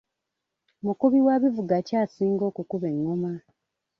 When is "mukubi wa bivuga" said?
0.83-1.75